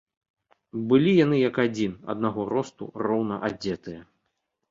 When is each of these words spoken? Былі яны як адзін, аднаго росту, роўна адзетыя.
Былі 0.93 1.11
яны 1.17 1.37
як 1.41 1.59
адзін, 1.65 1.93
аднаго 2.15 2.45
росту, 2.53 2.89
роўна 3.09 3.35
адзетыя. 3.51 4.01